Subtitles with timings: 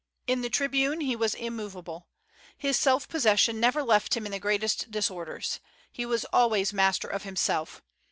[0.25, 2.07] In the tribune he was immovable.
[2.57, 5.59] His self possession never left him in the greatest disorders.
[5.91, 7.83] He was always master of himself.